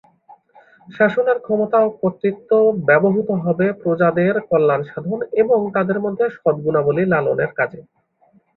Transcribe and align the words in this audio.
শাসনের 0.89 1.37
ক্ষমতা 1.39 1.77
ও 1.85 1.99
কর্তৃত্ব 2.01 2.51
ব্যবহূত 2.87 3.29
হবে 3.43 3.67
প্রজাদের 3.81 4.33
কল্যাণসাধন 4.49 5.19
এবং 5.41 5.59
তাদের 5.75 5.97
মধ্যে 6.05 6.25
সদগুণাবলি 6.37 7.03
লালনের 7.11 7.51
কাজে। 7.59 7.79